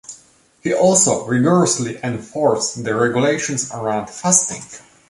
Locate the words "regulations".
2.95-3.69